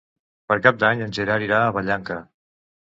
[0.51, 2.23] Per Cap d'Any en Gerard irà a Vallanca.